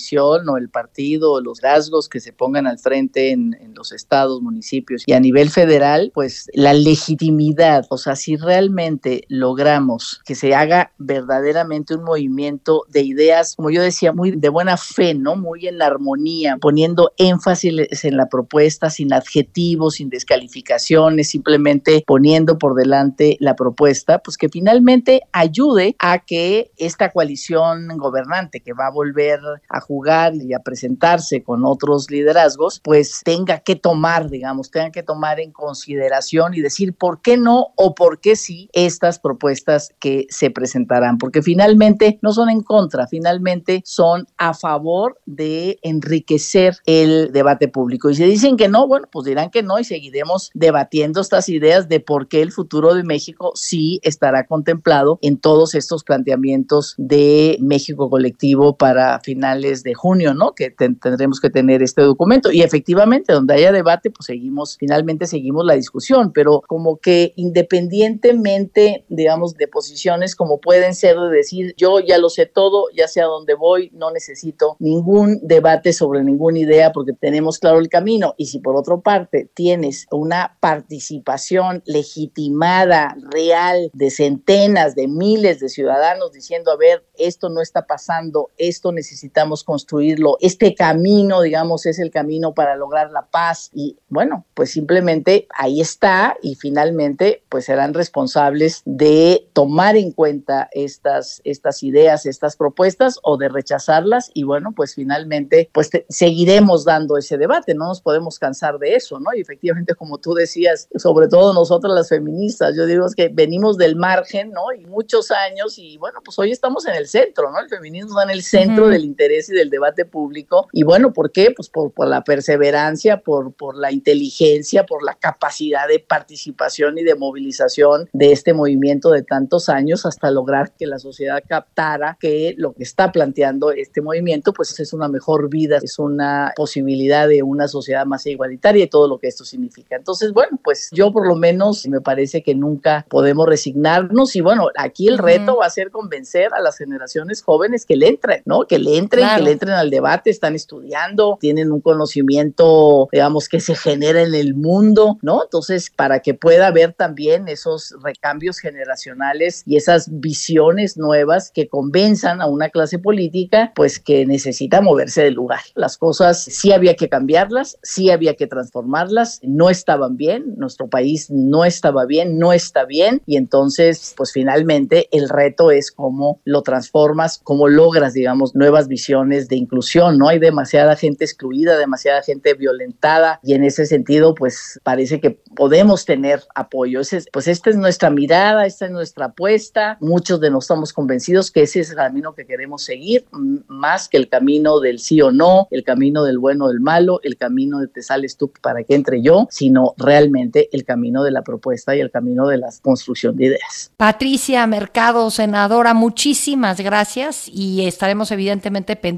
o 0.49 0.57
el 0.57 0.69
partido 0.69 1.33
o 1.33 1.41
los 1.41 1.61
rasgos 1.61 2.09
que 2.09 2.21
se 2.21 2.33
pongan 2.33 2.67
al 2.67 2.79
frente 2.79 3.31
en, 3.31 3.55
en 3.61 3.75
los 3.75 3.93
estados, 3.93 4.41
municipios 4.41 5.03
y 5.07 5.13
a 5.13 5.21
nivel 5.21 5.51
federal, 5.51 6.11
pues 6.15 6.49
la 6.53 6.73
legitimidad, 6.73 7.87
o 7.91 7.99
sea, 7.99 8.17
si 8.17 8.37
realmente 8.37 9.25
logramos 9.29 10.21
que 10.25 10.35
se 10.35 10.55
haga 10.55 10.93
verdaderamente 10.99 11.95
un 11.95 12.05
movimiento 12.05 12.85
de 12.89 13.03
ideas, 13.03 13.57
como 13.57 13.71
yo 13.71 13.83
decía, 13.83 14.13
muy 14.13 14.33
de 14.33 14.49
buena 14.49 14.77
fe, 14.77 15.15
¿no? 15.15 15.37
Muy 15.37 15.67
en 15.67 15.83
armonía, 15.83 16.57
poniendo 16.61 17.13
énfasis 17.17 18.05
en 18.05 18.17
la 18.17 18.29
propuesta, 18.29 18.91
sin 18.91 19.13
adjetivos, 19.13 19.95
sin 19.95 20.09
descalificaciones, 20.11 21.29
simplemente 21.29 22.05
poniendo 22.07 22.59
por 22.59 22.75
delante 22.75 23.37
la 23.41 23.55
propuesta, 23.55 24.21
pues 24.21 24.37
que 24.37 24.49
finalmente 24.49 25.23
ayude 25.33 25.97
a 25.99 26.21
que 26.21 26.71
esta 26.77 27.11
coalición 27.11 27.89
gobernante 27.99 28.61
que 28.61 28.73
va 28.73 28.87
a 28.87 28.91
volver 28.91 29.41
a 29.69 29.81
jugar 29.89 30.35
y 30.37 30.53
a 30.53 30.59
presentarse 30.59 31.43
con 31.43 31.65
otros 31.65 32.11
liderazgos, 32.11 32.81
pues 32.85 33.23
tenga 33.25 33.61
que 33.61 33.75
tomar, 33.75 34.29
digamos, 34.29 34.71
tenga 34.71 34.91
que 34.91 35.03
tomar 35.03 35.41
en 35.41 35.51
consideración 35.51 36.53
y 36.53 36.61
decir 36.61 36.93
por 36.95 37.23
qué 37.23 37.39
no 37.39 37.69
o 37.75 37.95
por 37.95 38.21
qué 38.21 38.37
sí 38.37 38.69
estas 38.75 39.19
propuestas 39.19 39.95
que 39.99 40.27
se 40.29 40.51
presentarán, 40.51 41.17
porque 41.17 41.41
finalmente 41.41 42.19
no 42.21 42.33
son 42.33 42.51
en 42.51 42.63
contra, 42.63 43.07
finalmente 43.07 43.81
son 43.87 44.27
a 44.37 44.53
favor 44.53 45.19
de 45.25 45.79
enriquecer 45.83 46.77
el 46.85 47.33
debate 47.33 47.69
público. 47.69 48.11
Y 48.11 48.15
si 48.15 48.25
dicen 48.25 48.59
que 48.59 48.69
no, 48.69 48.87
bueno, 48.87 49.09
pues 49.11 49.25
dirán 49.25 49.49
que 49.49 49.63
no 49.63 49.79
y 49.79 49.85
seguiremos 49.85 50.51
debatiendo 50.53 51.23
estas 51.23 51.49
ideas 51.49 51.89
de 51.89 52.01
por 52.01 52.29
qué 52.29 52.43
el 52.43 52.53
futuro 52.53 52.95
de 52.95 53.05
México 53.05 53.53
sí 53.55 54.01
estará 54.03 54.47
contemplado 54.47 55.19
en 55.23 55.39
todos 55.39 55.75
estos 55.75 56.05
planteamientos 56.05 56.95
de 56.99 57.57
México 57.61 58.11
colectivo 58.11 58.77
para 58.77 59.21
finales 59.21 59.78
de 59.83 59.95
junio, 59.95 60.35
¿no? 60.35 60.55
Que 60.55 60.71
tendremos 60.71 61.41
que 61.41 61.51
tener 61.51 61.83
este 61.83 62.03
documento. 62.03 62.51
Y 62.53 62.63
efectivamente, 62.63 63.33
donde 63.33 63.55
haya 63.55 63.73
debate, 63.73 64.11
pues 64.11 64.27
seguimos, 64.27 64.77
finalmente 64.79 65.27
seguimos 65.27 65.65
la 65.65 65.75
discusión, 65.75 66.33
pero 66.33 66.63
como 66.67 66.99
que 66.99 67.33
independientemente, 67.37 69.05
digamos, 69.09 69.55
de 69.55 69.69
posiciones 69.69 70.35
como 70.37 70.61
pueden 70.61 70.95
ser 70.95 71.17
de 71.17 71.31
decir, 71.31 71.75
yo 71.77 72.01
ya 72.01 72.19
lo 72.19 72.29
sé 72.29 72.47
todo, 72.47 72.87
ya 72.97 73.09
sé 73.09 73.21
a 73.21 73.27
dónde 73.27 73.55
voy, 73.55 73.91
no 73.93 74.11
necesito 74.11 74.77
ningún 74.79 75.39
debate 75.43 75.93
sobre 75.93 76.23
ninguna 76.25 76.59
idea 76.59 76.93
porque 76.93 77.13
tenemos 77.13 77.59
claro 77.59 77.79
el 77.79 77.89
camino. 77.89 78.35
Y 78.37 78.47
si 78.47 78.59
por 78.59 78.77
otra 78.77 78.97
parte 78.99 79.49
tienes 79.55 80.07
una 80.11 80.57
participación 80.61 81.83
legitimada, 81.87 83.17
real, 83.31 83.91
de 83.93 84.11
centenas, 84.11 84.95
de 84.95 85.09
miles 85.09 85.61
de 85.61 85.69
ciudadanos 85.69 86.33
diciendo, 86.33 86.71
a 86.71 86.77
ver, 86.77 87.05
esto 87.17 87.49
no 87.49 87.61
está 87.61 87.87
pasando, 87.87 88.51
esto 88.59 88.93
necesitamos 88.93 89.58
construirlo, 89.65 90.37
este 90.41 90.75
camino, 90.75 91.43
digamos, 91.43 91.87
es 91.87 91.99
el 91.99 92.11
camino 92.11 92.55
para 92.55 92.77
lograr 92.77 93.11
la 93.11 93.27
paz. 93.27 93.71
Y 93.73 93.97
bueno, 94.09 94.45
pues 94.55 94.71
simplemente 94.71 95.47
ahí 95.55 95.81
está 95.81 96.37
y 96.43 96.55
finalmente 96.55 97.43
pues 97.49 97.67
serán 97.67 97.95
responsables 97.95 98.83
de 98.85 99.49
tomar 99.53 99.97
en 99.97 100.13
cuenta 100.13 100.69
estas, 100.73 101.41
estas 101.45 101.83
ideas, 101.83 102.27
estas 102.27 102.57
propuestas 102.57 103.19
o 103.23 103.37
de 103.37 103.49
rechazarlas 103.49 104.31
y 104.35 104.45
bueno, 104.45 104.73
pues 104.75 104.95
finalmente 104.95 105.71
pues 105.73 105.91
seguiremos 106.09 106.85
dando 106.85 107.17
ese 107.17 107.39
debate, 107.39 107.75
no 107.75 107.89
nos 107.89 108.01
podemos 108.01 108.39
cansar 108.39 108.79
de 108.79 108.95
eso, 108.95 109.19
¿no? 109.21 109.35
Y 109.35 109.41
efectivamente, 109.41 109.95
como 109.95 110.19
tú 110.19 110.35
decías, 110.35 110.89
sobre 110.97 111.29
todo 111.29 111.53
nosotras 111.55 111.93
las 111.95 112.09
feministas, 112.09 112.77
yo 112.77 112.87
digo 112.87 113.07
es 113.07 113.15
que 113.15 113.29
venimos 113.29 113.77
del 113.77 113.97
margen, 113.97 114.51
¿no? 114.51 114.73
Y 114.73 114.87
muchos 114.87 115.31
años 115.31 115.79
y 115.79 115.97
bueno, 115.99 116.21
pues 116.25 116.39
hoy 116.39 116.51
estamos 116.51 116.87
en 116.87 116.95
el 116.95 117.09
centro, 117.09 117.51
¿no? 117.51 117.59
El 117.61 117.69
feminismo 117.69 118.11
está 118.11 118.25
en 118.25 118.31
el 118.31 118.43
centro 118.43 118.89
del 118.89 119.05
interés 119.05 119.48
y 119.49 119.55
del 119.55 119.71
debate 119.71 120.05
público 120.05 120.69
y 120.73 120.83
bueno, 120.83 121.13
¿por 121.13 121.33
qué? 121.33 121.53
Pues 121.55 121.69
por, 121.69 121.93
por 121.93 122.09
la 122.09 122.25
perseverancia, 122.25 123.21
por, 123.21 123.53
por 123.53 123.77
la 123.77 123.93
inteligencia, 123.93 124.85
por 124.85 125.05
la 125.05 125.15
capacidad 125.15 125.89
de 125.89 125.99
participación 125.99 126.99
y 126.99 127.05
de 127.05 127.15
movilización 127.15 128.09
de 128.13 128.33
este 128.33 128.55
movimiento 128.55 129.11
de 129.11 129.23
tantos 129.23 129.69
años 129.69 130.07
hasta 130.07 130.31
lograr 130.31 130.73
que 130.77 130.87
la 130.87 130.99
sociedad 130.99 131.43
captara 131.47 132.17
que 132.21 132.55
lo 132.57 132.73
que 132.73 132.83
está 132.83 133.13
planteando 133.13 133.71
este 133.73 134.01
movimiento 134.01 134.53
pues 134.53 134.79
es 134.79 134.93
una 134.93 135.09
mejor 135.09 135.49
vida, 135.49 135.79
es 135.83 135.99
una 135.99 136.53
posibilidad 136.57 137.29
de 137.29 137.43
una 137.43 137.69
sociedad 137.69 138.07
más 138.07 138.27
igualitaria 138.27 138.85
y 138.85 138.89
todo 138.89 139.09
lo 139.09 139.19
que 139.19 139.29
esto 139.29 139.45
significa. 139.45 139.97
Entonces, 139.97 140.33
bueno, 140.33 140.59
pues 140.63 140.89
yo 140.93 141.13
por 141.13 141.27
lo 141.27 141.37
menos 141.37 141.87
me 141.89 142.01
parece 142.01 142.43
que 142.43 142.55
nunca 142.55 143.07
podemos 143.09 143.47
resignarnos 143.49 144.37
y 144.37 144.41
bueno, 144.41 144.69
aquí 144.77 145.09
el 145.09 145.19
reto 145.19 145.57
va 145.57 145.67
a 145.67 145.71
ser 145.71 145.91
convencer 145.91 146.53
a 146.55 146.61
las 146.61 146.77
generaciones 146.79 147.43
jóvenes 147.43 147.87
que 147.87 147.97
le 147.97 148.09
entren, 148.09 148.43
¿no? 148.45 148.67
Que 148.67 148.79
le 148.79 148.97
entren, 148.97 149.27
que 149.39 149.45
le 149.45 149.53
entren 149.53 149.75
al 149.75 149.91
debate, 149.91 150.31
están 150.31 150.55
estudiando, 150.55 151.39
tienen 151.41 151.73
un 151.73 151.81
conocimiento, 151.81 153.09
digamos, 153.13 153.49
que 153.49 153.61
se 153.61 153.75
genera 153.75 154.23
en 154.23 154.35
el 154.35 154.55
mundo, 154.55 155.19
¿no? 155.23 155.45
Entonces, 155.45 155.91
para 155.95 156.21
que 156.21 156.35
pueda 156.35 156.69
haber 156.69 156.93
también 156.93 157.49
esos 157.49 157.95
recambios 158.03 158.59
generacionales 158.59 159.63
y 159.67 159.77
esas 159.77 160.09
visiones 160.21 160.97
nuevas 160.97 161.51
que 161.53 161.69
convenzan 161.69 162.41
a 162.41 162.47
una 162.47 162.69
clase 162.71 162.99
política, 162.99 163.73
pues 163.75 163.99
que 163.99 164.27
necesita 164.27 164.81
moverse 164.81 165.23
del 165.23 165.35
lugar. 165.35 165.61
Las 165.75 165.97
cosas 165.97 166.43
sí 166.43 166.73
había 166.73 166.95
que 166.95 167.09
cambiarlas, 167.09 167.79
sí 167.83 168.11
había 168.11 168.35
que 168.35 168.47
transformarlas, 168.47 169.41
no 169.43 169.71
estaban 169.71 170.17
bien, 170.17 170.55
nuestro 170.57 170.89
país 170.89 171.31
no 171.31 171.65
estaba 171.65 172.07
bien, 172.07 172.39
no 172.39 172.53
está 172.53 172.85
bien, 172.85 173.23
y 173.27 173.37
entonces, 173.37 174.15
pues 174.17 174.33
finalmente 174.33 175.09
el 175.13 175.29
reto 175.29 175.71
es 175.71 175.93
cómo 175.93 176.41
lo 176.45 176.63
transformas, 176.63 177.41
cómo 177.43 177.69
logras, 177.69 178.15
digamos, 178.15 178.55
nuevas 178.55 178.89
visiones 178.89 179.28
de 179.29 179.57
inclusión, 179.57 180.19
¿no? 180.19 180.29
Hay 180.29 180.39
demasiada 180.39 180.97
gente 180.97 181.25
excluida, 181.25 181.77
demasiada 181.77 182.23
gente 182.23 182.55
violentada, 182.55 183.41
y 183.43 183.55
en 183.55 183.65
ese 183.65 183.87
sentido, 183.87 184.35
pues 184.35 184.81
parece 184.83 185.21
que 185.21 185.31
podemos 185.57 186.05
tener 186.05 186.43
apoyo. 186.55 187.01
pues 187.33 187.49
esta 187.49 187.71
es 187.71 187.77
nuestra 187.77 188.11
mirada, 188.11 188.67
esta 188.67 188.87
es 188.87 188.91
nuestra 188.91 189.27
apuesta. 189.27 189.97
Muchos 190.01 190.41
de 190.41 190.51
nosotros 190.51 190.69
estamos 190.69 190.93
convencidos 190.93 191.51
que 191.51 191.63
ese 191.63 191.81
es 191.81 191.91
el 191.91 191.97
camino 191.97 192.35
que 192.35 192.45
queremos 192.45 192.83
seguir, 192.83 193.25
más 193.69 194.09
que 194.09 194.19
el 194.19 194.29
camino 194.29 194.81
del 194.81 194.99
sí 194.99 195.23
o 195.23 195.31
no, 195.31 195.67
el 195.71 195.83
camino 195.83 196.25
del 196.25 196.39
bueno 196.39 196.67
o 196.67 196.69
del 196.69 196.81
malo, 196.81 197.21
el 197.23 197.37
camino 197.37 197.79
de 197.81 197.89
te 197.89 198.03
sales 198.03 198.37
tú 198.37 198.53
para 198.61 198.85
que 198.85 198.95
entre 198.95 199.23
yo, 199.23 199.47
sino 199.51 199.95
realmente 199.97 200.69
el 200.73 200.85
camino 200.85 201.25
de 201.25 201.31
la 201.31 201.43
propuesta 201.43 201.97
y 201.97 202.01
el 202.01 202.11
camino 202.11 202.49
de 202.49 202.59
la 202.59 202.69
construcción 202.83 203.37
de 203.37 203.47
ideas. 203.47 203.93
Patricia 203.97 204.67
Mercado, 204.67 205.31
senadora, 205.31 205.95
muchísimas 205.95 206.81
gracias 206.81 207.49
y 207.49 207.87
estaremos 207.87 208.31
evidentemente 208.31 208.97
pendientes 208.97 209.18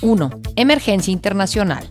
1. 0.00 0.30
Emergencia 0.56 1.12
internacional. 1.12 1.88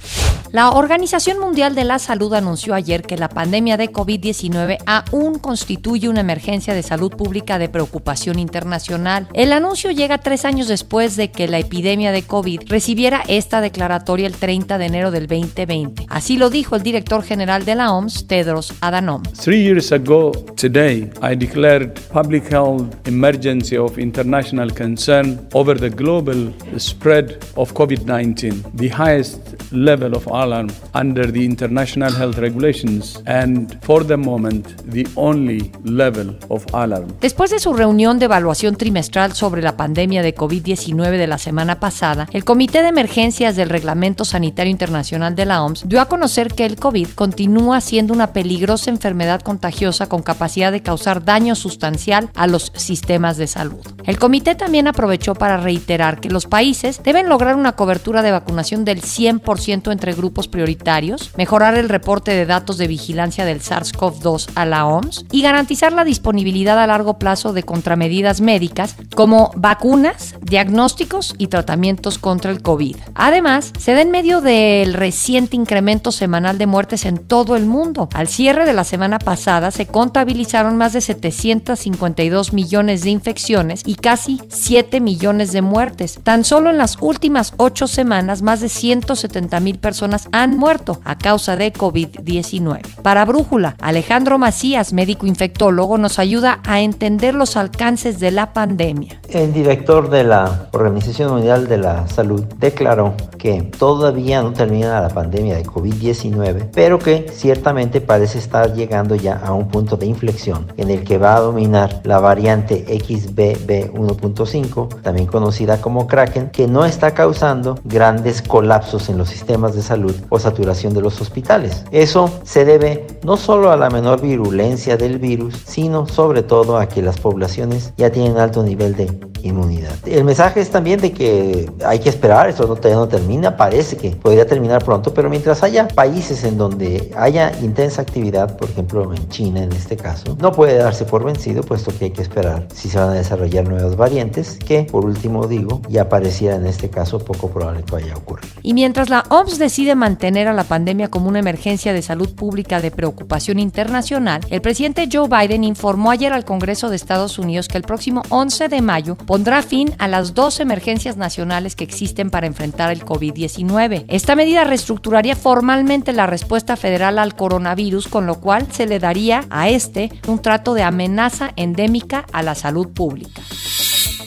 La 0.54 0.72
Organización 0.72 1.40
Mundial 1.40 1.76
de 1.76 1.84
la 1.84 2.00
Salud 2.00 2.34
anunció 2.34 2.74
ayer 2.74 3.02
que 3.02 3.18
la 3.18 3.28
pandemia 3.28 3.76
de 3.76 3.92
COVID-19 3.92 4.78
aún 4.86 5.40
constituye 5.40 6.08
una 6.08 6.22
emergencia 6.22 6.74
de 6.74 6.84
salud 6.84 7.12
pública 7.12 7.60
de 7.60 7.68
preocupación 7.68 8.40
internacional. 8.40 9.28
El 9.34 9.52
anuncio 9.52 9.92
llega 9.92 10.20
tres 10.20 10.46
años 10.46 10.70
después 10.70 11.18
de 11.18 11.32
que 11.32 11.50
la 11.50 11.60
epidemia 11.60 12.14
de 12.14 12.24
COVID 12.24 12.62
recibiera 12.68 13.24
esta 13.28 13.60
declaratoria 13.60 14.26
el 14.26 14.36
30 14.36 14.78
de 14.78 14.86
enero 14.86 15.12
del 15.12 15.28
2020. 15.28 16.06
Así 16.08 16.38
lo 16.38 16.50
dijo 16.50 16.78
el 16.78 16.84
director 16.84 17.24
general 17.24 17.66
de 17.66 17.76
la 17.76 17.92
OMS, 17.92 18.28
Tedros 18.28 18.74
Adhanom. 18.80 19.24
Three 19.24 19.64
years 19.64 19.92
ago 19.92 20.32
today, 20.56 21.12
I 21.22 21.36
declared 21.36 22.00
public 22.14 22.50
health 22.50 22.96
emergency 23.06 23.76
of 23.76 23.98
international 24.00 24.74
concern 24.74 25.46
over 25.54 25.78
the 25.78 25.90
global 25.90 26.54
spread 26.78 27.38
of 27.56 27.74
COVID-19, 27.74 28.78
the 28.78 28.90
highest 28.90 29.42
level 29.72 30.16
of 30.16 30.26
alarm 30.42 30.70
under 30.94 31.32
the 31.32 31.44
international 31.44 32.14
health 32.14 32.38
regulations 32.38 33.22
and 33.26 33.78
for 33.82 34.06
the 34.06 34.18
moment 34.18 34.66
the 34.92 35.08
only 35.16 35.72
level 35.84 36.38
of 36.50 36.66
alarm. 36.74 37.08
Después 37.22 37.52
de 37.52 37.60
su 37.60 37.74
reunión 37.74 38.20
de 38.20 38.26
evaluación 38.26 38.76
trimestral 38.76 39.34
sobre 39.34 39.62
la 39.62 39.78
pandemia 39.78 40.22
de 40.22 40.36
COVID-19 40.36 41.18
de 41.18 41.28
la 41.28 41.38
semana 41.38 41.80
pasada, 41.80 42.28
el 42.32 42.44
Comité 42.44 42.82
de 42.82 42.90
Emergencias 42.90 43.56
del 43.56 43.70
Reglamento 43.70 44.26
Sanitario 44.26 44.72
Internacional 44.72 45.36
de 45.36 45.46
la 45.46 45.64
OMS 45.64 45.88
dio 45.88 46.02
a 46.02 46.08
conocer 46.08 46.54
que 46.54 46.66
el 46.66 46.78
COVID 46.78 47.10
continúa 47.10 47.82
siendo 47.82 48.14
una 48.14 48.34
peligrosa 48.34 48.90
enfermedad 48.90 49.42
contagiosa 49.42 50.08
con 50.08 50.24
capacidad 50.24 50.72
de 50.72 50.82
causar 50.82 51.24
daño 51.24 51.56
sustancial 51.56 52.30
a 52.36 52.48
los 52.48 52.72
sistemas 52.76 53.38
de 53.38 53.48
salud. 53.48 53.80
El 54.06 54.20
comité 54.20 54.56
también 54.56 54.88
aprovechó 54.88 55.34
para 55.34 55.58
reiterar 55.58 56.20
que 56.20 56.30
los 56.30 56.46
países 56.46 57.02
deben 57.04 57.30
lograr 57.30 57.56
una 57.56 57.74
cobertura 57.74 58.22
de 58.22 58.32
vacunación 58.32 58.86
del 58.86 59.02
100% 59.02 59.92
entre 59.92 60.14
grupos 60.14 60.27
grupos 60.28 60.50
prioritarios, 60.50 61.32
mejorar 61.38 61.76
el 61.76 61.88
reporte 61.88 62.32
de 62.32 62.46
datos 62.46 62.78
de 62.78 62.88
vigilancia 62.88 63.46
del 63.46 63.62
SARS-CoV-2 63.62 64.50
a 64.56 64.66
la 64.66 64.86
OMS 64.86 65.26
y 65.32 65.42
garantizar 65.42 65.94
la 65.94 66.04
disponibilidad 66.04 66.78
a 66.78 66.86
largo 66.86 67.18
plazo 67.18 67.54
de 67.54 67.64
contramedidas 67.64 68.42
médicas 68.42 68.98
como 69.16 69.52
vacunas, 69.56 70.36
diagnósticos 70.42 71.34
y 71.38 71.48
tratamientos 71.48 72.18
contra 72.18 72.52
el 72.52 72.62
COVID. 72.62 72.98
Además, 73.16 73.72
se 73.80 73.94
da 73.94 74.02
en 74.02 74.12
medio 74.12 74.42
del 74.42 74.94
reciente 74.94 75.56
incremento 75.56 76.12
semanal 76.12 76.58
de 76.58 76.68
muertes 76.68 77.06
en 77.06 77.20
todo 77.20 77.56
el 77.56 77.66
mundo. 77.66 78.10
Al 78.14 78.28
cierre 78.28 78.66
de 78.66 78.74
la 78.74 78.84
semana 78.84 79.20
pasada 79.20 79.72
se 79.72 79.88
contabilizaron 79.88 80.76
más 80.76 80.92
de 80.92 81.00
752 81.00 82.52
millones 82.52 83.04
de 83.04 83.12
infecciones 83.12 83.82
y 83.86 83.96
casi 83.96 84.42
7 84.50 85.00
millones 85.00 85.54
de 85.54 85.62
muertes. 85.62 86.20
Tan 86.22 86.44
solo 86.44 86.70
en 86.70 86.78
las 86.78 86.98
últimas 87.00 87.54
ocho 87.56 87.88
semanas, 87.88 88.42
más 88.42 88.60
de 88.60 88.68
170 88.68 89.60
mil 89.62 89.80
personas 89.80 90.17
han 90.32 90.58
muerto 90.58 91.00
a 91.04 91.18
causa 91.18 91.56
de 91.56 91.74
COVID-19. 91.74 93.02
Para 93.02 93.26
Brújula, 93.26 93.76
Alejandro 93.80 94.38
Macías, 94.38 94.94
médico 94.94 95.28
infectólogo, 95.28 95.98
nos 95.98 96.20
ayuda 96.20 96.60
a 96.66 96.82
entender 96.82 97.34
los 97.34 97.58
alcances 97.58 98.20
de 98.20 98.32
la 98.32 98.54
pandemia. 98.54 99.20
El 99.30 99.54
director 99.54 100.10
de 100.10 100.24
la 100.24 100.68
Organización 100.72 101.32
Mundial 101.32 101.68
de 101.68 101.78
la 101.78 102.08
Salud 102.08 102.44
declaró 102.60 103.16
que 103.38 103.62
todavía 103.62 104.42
no 104.42 104.54
termina 104.54 105.02
la 105.02 105.10
pandemia 105.10 105.56
de 105.56 105.66
COVID-19, 105.66 106.70
pero 106.74 107.00
que 107.00 107.28
ciertamente 107.32 108.02
parece 108.02 108.40
estar 108.40 108.74
llegando 108.74 109.16
ya 109.16 109.40
a 109.44 109.54
un 109.54 109.68
punto 109.68 109.98
de 109.98 110.06
inflexión 110.06 110.72
en 110.78 110.90
el 110.90 111.04
que 111.04 111.18
va 111.18 111.36
a 111.36 111.42
dominar 111.42 112.02
la 112.04 112.20
variante 112.20 112.86
XBB1.5, 112.88 115.02
también 115.02 115.28
conocida 115.28 115.82
como 115.82 116.08
Kraken, 116.08 116.50
que 116.50 116.68
no 116.68 116.86
está 116.86 117.14
causando 117.14 117.80
grandes 117.84 118.42
colapsos 118.42 119.10
en 119.10 119.18
los 119.18 119.30
sistemas 119.30 119.76
de 119.76 119.82
salud 119.82 120.07
o 120.30 120.40
saturación 120.40 120.94
de 120.94 121.02
los 121.02 121.22
hospitales. 121.22 121.84
Eso 121.92 122.30
se 122.44 122.66
debe 122.66 123.08
no 123.24 123.38
solo 123.38 123.72
a 123.72 123.78
la 123.78 123.90
menor 123.90 124.22
virulencia 124.22 124.98
del 124.98 125.20
virus, 125.20 125.56
sino 125.66 126.08
sobre 126.08 126.44
todo 126.44 126.78
a 126.78 126.88
que 126.88 127.02
las 127.02 127.20
poblaciones 127.20 127.94
ya 127.98 128.12
tienen 128.12 128.38
alto 128.38 128.64
nivel 128.64 128.96
de 128.96 129.06
inmunidad. 129.48 129.96
El 130.06 130.24
mensaje 130.24 130.62
es 130.62 130.70
también 130.70 131.00
de 131.00 131.12
que 131.12 131.70
hay 131.86 132.00
que 132.00 132.10
esperar, 132.10 132.50
esto 132.50 132.68
no, 132.68 132.76
todavía 132.76 132.98
no 132.98 133.08
termina, 133.08 133.58
parece 133.58 133.98
que 133.98 134.12
podría 134.12 134.46
terminar 134.46 134.84
pronto, 134.84 135.14
pero 135.14 135.30
mientras 135.30 135.64
haya 135.64 135.88
países 135.88 136.44
en 136.44 136.58
donde 136.58 137.12
haya 137.18 137.52
intensa 137.62 138.02
actividad, 138.02 138.58
por 138.58 138.70
ejemplo 138.70 139.14
en 139.14 139.30
China 139.30 139.64
en 139.64 139.72
este 139.72 139.98
caso, 139.98 140.38
no 140.40 140.52
puede 140.52 140.78
darse 140.78 141.06
por 141.06 141.24
vencido, 141.24 141.64
puesto 141.64 141.92
que 141.98 142.06
hay 142.06 142.12
que 142.12 142.22
esperar 142.22 142.68
si 142.74 142.90
se 142.90 142.98
van 142.98 143.10
a 143.10 143.14
desarrollar 143.14 143.68
nuevas 143.68 143.96
variantes, 143.96 144.58
que 144.58 144.84
por 144.84 145.06
último 145.06 145.48
digo, 145.48 145.82
ya 145.90 146.10
pareciera 146.10 146.56
en 146.56 146.66
este 146.66 146.90
caso 146.90 147.20
poco 147.20 147.50
probable 147.50 147.84
que 147.84 147.92
vaya 147.92 148.14
a 148.14 148.18
ocurrir. 148.18 148.50
Y 148.62 148.74
mientras 148.74 149.10
la 149.10 149.24
OMS 149.30 149.58
decide 149.58 149.96
mantener 149.96 150.48
a 150.48 150.54
la 150.54 150.64
pandemia 150.64 151.10
como 151.10 151.28
una 151.28 151.40
emergencia 151.40 151.94
de 151.94 152.02
salud 152.02 152.34
pública 152.36 152.82
de 152.82 152.92
preocupación 152.92 153.60
internacional, 153.60 154.42
el 154.50 154.62
presidente 154.62 155.08
Joe 155.12 155.28
Biden 155.28 155.64
informó 155.64 156.12
ayer 156.12 156.34
al 156.34 156.46
Congreso 156.46 156.90
de 156.90 156.96
Estados 156.96 157.40
Unidos 157.40 157.68
que 157.68 157.78
el 157.78 157.84
próximo 157.84 158.22
11 158.30 158.68
de 158.68 158.82
mayo 158.82 159.16
pondrá 159.38 159.62
fin 159.62 159.94
a 160.00 160.08
las 160.08 160.34
dos 160.34 160.60
emergencias 160.60 161.16
nacionales 161.16 161.76
que 161.76 161.84
existen 161.84 162.32
para 162.32 162.48
enfrentar 162.48 162.92
el 162.92 163.06
COVID-19. 163.06 164.06
Esta 164.08 164.36
medida 164.36 164.64
reestructuraría 164.64 165.36
formalmente 165.36 166.12
la 166.12 166.26
respuesta 166.26 166.76
federal 166.76 167.20
al 167.20 167.36
coronavirus, 167.36 168.08
con 168.08 168.26
lo 168.26 168.42
cual 168.42 168.66
se 168.72 168.88
le 168.88 168.98
daría 168.98 169.46
a 169.52 169.70
este 169.70 170.10
un 170.26 170.42
trato 170.42 170.74
de 170.74 170.82
amenaza 170.82 171.52
endémica 171.56 172.26
a 172.34 172.42
la 172.42 172.56
salud 172.56 172.88
pública. 172.88 173.44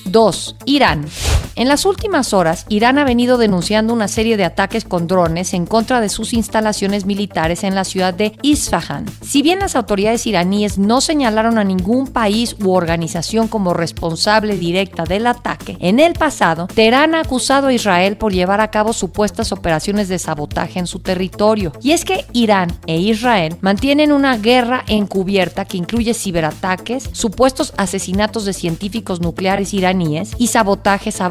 2. 0.04 0.56
Irán. 0.66 1.04
En 1.60 1.68
las 1.68 1.84
últimas 1.84 2.32
horas, 2.32 2.64
Irán 2.70 2.96
ha 2.96 3.04
venido 3.04 3.36
denunciando 3.36 3.92
una 3.92 4.08
serie 4.08 4.38
de 4.38 4.46
ataques 4.46 4.86
con 4.86 5.06
drones 5.06 5.52
en 5.52 5.66
contra 5.66 6.00
de 6.00 6.08
sus 6.08 6.32
instalaciones 6.32 7.04
militares 7.04 7.64
en 7.64 7.74
la 7.74 7.84
ciudad 7.84 8.14
de 8.14 8.32
Isfahan. 8.40 9.04
Si 9.20 9.42
bien 9.42 9.58
las 9.58 9.76
autoridades 9.76 10.26
iraníes 10.26 10.78
no 10.78 11.02
señalaron 11.02 11.58
a 11.58 11.64
ningún 11.64 12.06
país 12.06 12.56
u 12.64 12.70
organización 12.70 13.46
como 13.46 13.74
responsable 13.74 14.56
directa 14.56 15.04
del 15.04 15.26
ataque, 15.26 15.76
en 15.80 16.00
el 16.00 16.14
pasado, 16.14 16.66
Teherán 16.66 17.14
ha 17.14 17.20
acusado 17.20 17.66
a 17.66 17.74
Israel 17.74 18.16
por 18.16 18.32
llevar 18.32 18.62
a 18.62 18.70
cabo 18.70 18.94
supuestas 18.94 19.52
operaciones 19.52 20.08
de 20.08 20.18
sabotaje 20.18 20.78
en 20.78 20.86
su 20.86 21.00
territorio. 21.00 21.72
Y 21.82 21.92
es 21.92 22.06
que 22.06 22.24
Irán 22.32 22.72
e 22.86 22.96
Israel 22.96 23.58
mantienen 23.60 24.12
una 24.12 24.38
guerra 24.38 24.82
encubierta 24.88 25.66
que 25.66 25.76
incluye 25.76 26.14
ciberataques, 26.14 27.10
supuestos 27.12 27.74
asesinatos 27.76 28.46
de 28.46 28.54
científicos 28.54 29.20
nucleares 29.20 29.74
iraníes 29.74 30.30
y 30.38 30.46
sabotajes 30.46 31.20
a 31.20 31.28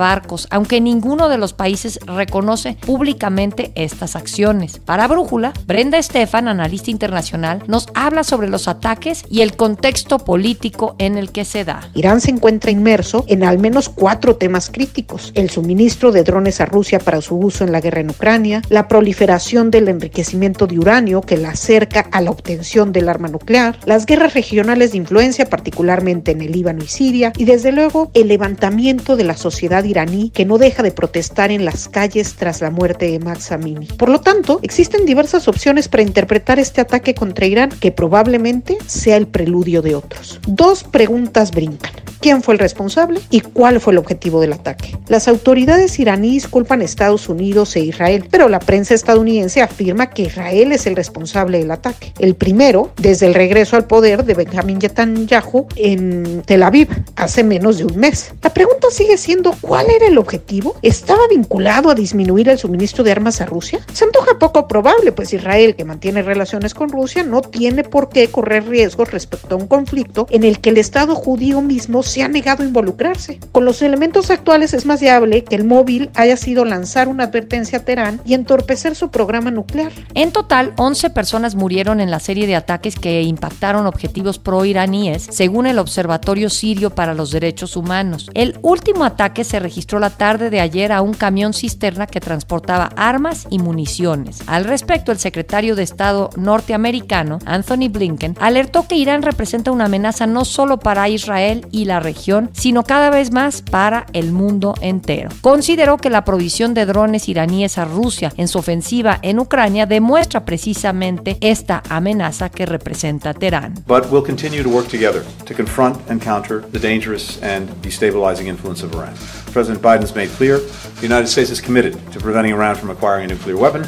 aunque 0.49 0.81
ninguno 0.81 1.29
de 1.29 1.37
los 1.37 1.53
países 1.53 1.99
reconoce 2.05 2.77
públicamente 2.85 3.71
estas 3.75 4.15
acciones. 4.15 4.79
Para 4.79 5.07
Brújula, 5.07 5.53
Brenda 5.65 5.97
Estefan, 5.97 6.47
analista 6.47 6.91
internacional, 6.91 7.63
nos 7.67 7.87
habla 7.93 8.23
sobre 8.23 8.49
los 8.49 8.67
ataques 8.67 9.23
y 9.29 9.41
el 9.41 9.55
contexto 9.55 10.19
político 10.19 10.95
en 10.97 11.17
el 11.17 11.31
que 11.31 11.45
se 11.45 11.65
da. 11.65 11.89
Irán 11.93 12.21
se 12.21 12.31
encuentra 12.31 12.71
inmerso 12.71 13.25
en 13.27 13.43
al 13.43 13.59
menos 13.59 13.89
cuatro 13.89 14.35
temas 14.35 14.69
críticos. 14.69 15.31
El 15.35 15.49
suministro 15.49 16.11
de 16.11 16.23
drones 16.23 16.61
a 16.61 16.65
Rusia 16.65 16.99
para 16.99 17.21
su 17.21 17.37
uso 17.37 17.63
en 17.63 17.71
la 17.71 17.81
guerra 17.81 18.01
en 18.01 18.09
Ucrania, 18.09 18.61
la 18.69 18.87
proliferación 18.87 19.71
del 19.71 19.87
enriquecimiento 19.87 20.67
de 20.67 20.79
uranio 20.79 21.21
que 21.21 21.37
la 21.37 21.49
acerca 21.49 22.07
a 22.11 22.21
la 22.21 22.31
obtención 22.31 22.91
del 22.91 23.09
arma 23.09 23.27
nuclear, 23.27 23.77
las 23.85 24.05
guerras 24.05 24.33
regionales 24.33 24.91
de 24.91 24.97
influencia, 24.97 25.49
particularmente 25.49 26.31
en 26.31 26.41
el 26.41 26.51
Líbano 26.51 26.83
y 26.83 26.87
Siria, 26.87 27.33
y 27.37 27.45
desde 27.45 27.71
luego 27.71 28.11
el 28.13 28.27
levantamiento 28.27 29.15
de 29.15 29.23
la 29.23 29.35
sociedad 29.35 29.83
iraní 29.83 30.08
que 30.33 30.45
no 30.45 30.57
deja 30.57 30.81
de 30.81 30.91
protestar 30.91 31.51
en 31.51 31.65
las 31.65 31.87
calles 31.87 32.35
tras 32.35 32.61
la 32.61 32.71
muerte 32.71 33.11
de 33.11 33.19
Max 33.19 33.51
Amini. 33.51 33.85
Por 33.85 34.09
lo 34.09 34.21
tanto, 34.21 34.59
existen 34.63 35.05
diversas 35.05 35.47
opciones 35.47 35.87
para 35.87 36.03
interpretar 36.03 36.59
este 36.59 36.81
ataque 36.81 37.13
contra 37.13 37.45
Irán 37.45 37.69
que 37.79 37.91
probablemente 37.91 38.77
sea 38.87 39.17
el 39.17 39.27
preludio 39.27 39.81
de 39.81 39.95
otros. 39.95 40.39
Dos 40.47 40.83
preguntas 40.83 41.51
brincan 41.51 41.91
quién 42.19 42.43
fue 42.43 42.53
el 42.53 42.59
responsable 42.59 43.21
y 43.29 43.41
cuál 43.41 43.79
fue 43.79 43.93
el 43.93 43.99
objetivo 43.99 44.41
del 44.41 44.53
ataque. 44.53 44.97
Las 45.07 45.27
autoridades 45.27 45.99
iraníes 45.99 46.47
culpan 46.47 46.81
a 46.81 46.85
Estados 46.85 47.29
Unidos 47.29 47.75
e 47.75 47.81
Israel, 47.81 48.25
pero 48.29 48.49
la 48.49 48.59
prensa 48.59 48.93
estadounidense 48.93 49.61
afirma 49.61 50.09
que 50.09 50.23
Israel 50.23 50.71
es 50.71 50.85
el 50.85 50.95
responsable 50.95 51.59
del 51.59 51.71
ataque. 51.71 52.13
El 52.19 52.35
primero, 52.35 52.91
desde 52.97 53.27
el 53.27 53.33
regreso 53.33 53.75
al 53.75 53.85
poder 53.85 54.25
de 54.25 54.33
Benjamin 54.33 54.79
Netanyahu 54.79 55.67
en 55.75 56.41
Tel 56.45 56.63
Aviv, 56.63 56.89
hace 57.15 57.43
menos 57.43 57.77
de 57.77 57.85
un 57.85 57.97
mes. 57.97 58.33
La 58.41 58.53
pregunta 58.53 58.87
sigue 58.91 59.17
siendo 59.17 59.55
cuál 59.61 59.88
era 59.89 60.07
el 60.07 60.17
objetivo. 60.17 60.75
¿Estaba 60.81 61.27
vinculado 61.29 61.89
a 61.89 61.95
disminuir 61.95 62.49
el 62.49 62.59
suministro 62.59 63.03
de 63.03 63.11
armas 63.11 63.41
a 63.41 63.45
Rusia? 63.45 63.79
Se 63.93 64.05
antoja 64.05 64.39
poco 64.39 64.67
probable, 64.67 65.11
pues 65.11 65.33
Israel, 65.33 65.75
que 65.75 65.85
mantiene 65.85 66.21
relaciones 66.21 66.73
con 66.73 66.89
Rusia, 66.89 67.23
no 67.23 67.41
tiene 67.41 67.83
por 67.83 68.09
qué 68.09 68.29
correr 68.29 68.67
riesgos 68.67 69.11
respecto 69.11 69.55
a 69.55 69.57
un 69.57 69.67
conflicto 69.67 70.27
en 70.29 70.43
el 70.43 70.59
que 70.59 70.69
el 70.69 70.77
Estado 70.77 71.15
judío 71.15 71.61
mismo 71.61 72.03
se 72.03 72.23
ha 72.23 72.27
negado 72.27 72.63
a 72.63 72.67
involucrarse. 72.67 73.39
Con 73.51 73.65
los 73.65 73.81
elementos 73.81 74.29
actuales 74.29 74.73
es 74.73 74.85
más 74.85 75.01
viable 75.01 75.43
que 75.43 75.55
el 75.55 75.65
móvil 75.65 76.09
haya 76.15 76.37
sido 76.37 76.65
lanzar 76.65 77.07
una 77.07 77.25
advertencia 77.25 77.79
a 77.79 77.85
Teherán 77.85 78.21
y 78.25 78.33
entorpecer 78.33 78.95
su 78.95 79.09
programa 79.09 79.51
nuclear. 79.51 79.91
En 80.13 80.31
total, 80.31 80.73
11 80.77 81.09
personas 81.09 81.55
murieron 81.55 81.99
en 81.99 82.11
la 82.11 82.19
serie 82.19 82.47
de 82.47 82.55
ataques 82.55 82.95
que 82.95 83.21
impactaron 83.23 83.87
objetivos 83.87 84.39
pro-iraníes, 84.39 85.27
según 85.31 85.65
el 85.65 85.79
Observatorio 85.79 86.49
Sirio 86.49 86.91
para 86.91 87.13
los 87.13 87.31
Derechos 87.31 87.75
Humanos. 87.75 88.29
El 88.33 88.57
último 88.61 89.03
ataque 89.03 89.43
se 89.43 89.59
registró 89.59 89.78
la 89.99 90.09
tarde 90.09 90.49
de 90.49 90.59
ayer 90.59 90.91
a 90.91 91.01
un 91.01 91.13
camión 91.13 91.53
cisterna 91.53 92.07
que 92.07 92.19
transportaba 92.19 92.89
armas 92.95 93.47
y 93.49 93.59
municiones. 93.59 94.41
Al 94.47 94.65
respecto, 94.65 95.11
el 95.11 95.19
secretario 95.19 95.75
de 95.75 95.83
Estado 95.83 96.29
norteamericano, 96.35 97.39
Anthony 97.45 97.89
Blinken, 97.89 98.35
alertó 98.39 98.87
que 98.87 98.95
Irán 98.95 99.23
representa 99.23 99.71
una 99.71 99.85
amenaza 99.85 100.27
no 100.27 100.45
solo 100.45 100.79
para 100.79 101.09
Israel 101.09 101.65
y 101.71 101.85
la 101.85 101.99
región, 101.99 102.49
sino 102.53 102.83
cada 102.83 103.09
vez 103.09 103.31
más 103.31 103.61
para 103.61 104.05
el 104.13 104.31
mundo 104.31 104.75
entero. 104.81 105.29
Consideró 105.41 105.97
que 105.97 106.09
la 106.09 106.25
provisión 106.25 106.73
de 106.73 106.85
drones 106.85 107.27
iraníes 107.29 107.77
a 107.77 107.85
Rusia 107.85 108.31
en 108.37 108.47
su 108.47 108.59
ofensiva 108.59 109.19
en 109.21 109.39
Ucrania 109.39 109.85
demuestra 109.85 110.45
precisamente 110.45 111.37
esta 111.41 111.81
amenaza 111.89 112.49
que 112.49 112.65
representa 112.65 113.33
Teherán. 113.33 113.73
But 113.87 114.11
we'll 114.11 114.25
continue 114.25 114.63
to 114.63 114.69
work 114.69 114.87
together 114.87 115.23
to 115.45 115.53
confront 115.53 115.97
and 116.09 116.23
counter 116.23 116.61
the 116.71 116.79
dangerous 116.79 117.41
and 117.41 117.69
destabilizing 117.81 118.47
influence 118.47 118.83
of 118.83 118.93
Iran. 118.93 119.13
President 119.49 119.81
Biden 119.81 120.01
has 120.01 120.15
made 120.15 120.29
clear 120.37 120.59
the 120.59 121.01
United 121.03 121.27
States 121.27 121.49
is 121.49 121.61
committed 121.61 121.93
to 122.11 122.19
preventing 122.19 122.53
Iran 122.53 122.75
from 122.75 122.89
acquiring 122.89 123.25
a 123.25 123.33
nuclear 123.33 123.57
weapon. 123.57 123.83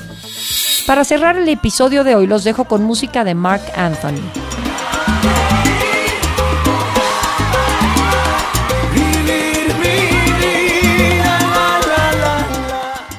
Para 0.88 1.04
cerrar 1.04 1.38
el 1.38 1.48
episodio 1.48 2.04
de 2.04 2.16
hoy 2.16 2.28
los 2.28 2.44
dejo 2.44 2.66
con 2.66 2.84
música 2.84 3.24
de 3.24 3.36
Mark 3.36 3.62
Anthony. 3.76 4.22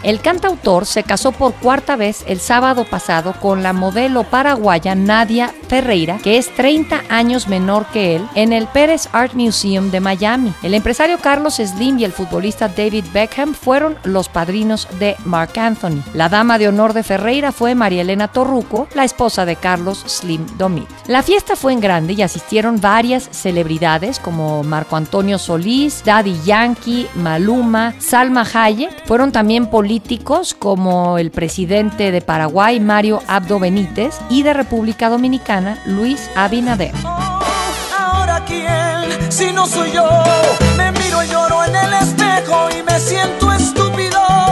El 0.02 0.20
cantautor 0.20 0.84
se 0.84 1.04
casó 1.04 1.30
por 1.30 1.54
cuarta 1.54 1.94
vez 1.94 2.24
el 2.26 2.40
sábado 2.40 2.84
pasado 2.84 3.34
con 3.34 3.62
la 3.62 3.72
modelo 3.72 4.24
paraguaya 4.24 4.96
Nadia 4.96 5.54
Ferreira, 5.68 6.18
que 6.18 6.38
es 6.38 6.52
30 6.54 7.04
años 7.08 7.46
menor 7.46 7.86
que 7.86 8.16
él, 8.16 8.26
en 8.34 8.52
el 8.52 8.66
Pérez 8.66 9.08
Art 9.12 9.34
Museum 9.34 9.92
de 9.92 10.00
Miami. 10.00 10.52
El 10.64 10.74
empresario 10.74 11.18
Carlos 11.18 11.54
Slim 11.54 12.00
y 12.00 12.04
el 12.04 12.12
futbolista 12.12 12.66
David 12.68 13.04
Beckham 13.12 13.54
fueron 13.54 13.96
los 14.02 14.28
padrinos 14.28 14.88
de 14.98 15.16
Mark 15.24 15.56
Anthony. 15.56 16.02
La 16.14 16.28
dama 16.28 16.58
de 16.58 16.66
honor 16.66 16.94
de 16.94 17.04
Ferreira 17.04 17.52
fue 17.52 17.76
María 17.76 18.02
Elena 18.02 18.28
Torruco, 18.28 18.88
la 18.94 19.04
esposa 19.04 19.44
de 19.44 19.54
Carlos 19.54 20.02
Slim 20.06 20.44
Domit. 20.58 20.88
La 21.06 21.22
fiesta 21.22 21.54
fue 21.54 21.72
en 21.72 21.80
grande 21.80 22.14
y 22.14 22.22
asistieron 22.22 22.80
varias 22.80 23.28
celebridades 23.30 24.18
como 24.18 24.64
Marco 24.64 24.96
Antonio 24.96 25.38
Solís, 25.38 26.02
Daddy 26.04 26.40
Yankee, 26.44 27.06
Maluma, 27.14 27.94
Salma 28.00 28.44
Hayek. 28.52 29.06
Fueron 29.06 29.30
también 29.30 29.66
políticos 29.66 29.91
como 30.59 31.18
el 31.18 31.31
presidente 31.31 32.11
de 32.12 32.22
Paraguay, 32.22 32.81
Mario 32.81 33.20
Abdo 33.26 33.59
Benítez, 33.59 34.18
y 34.31 34.42
de 34.42 34.55
República 34.55 35.11
Dominicana, 35.11 35.78
Luis 35.85 36.31
Abinader. 36.35 36.92
Ahora 37.98 38.42
quién, 38.46 39.31
si 39.31 39.52
no 39.52 39.66
soy 39.66 39.92
yo, 39.92 40.09
me 40.76 40.92
miro 40.92 41.22
y 41.22 41.28
lloro 41.28 41.64
en 41.64 41.76
el 41.76 41.92
espejo 41.92 42.68
y 42.70 42.83
me 42.83 42.98
siento 42.98 43.52
estúpido. 43.52 44.51